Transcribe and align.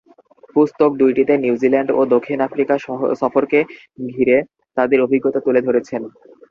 পুস্তক 0.55 0.91
দুইটিতে 1.01 1.33
নিউজিল্যান্ড 1.37 1.89
ও 1.91 2.01
দক্ষিণ 2.13 2.39
আফ্রিকা 2.47 2.75
সফরকে 3.21 3.59
ঘিরে 4.09 4.37
তাদের 4.77 4.99
অভিজ্ঞতা 5.05 5.39
তুলে 5.45 5.61
ধরেছেন। 5.67 6.01